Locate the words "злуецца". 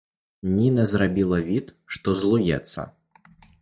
2.25-2.91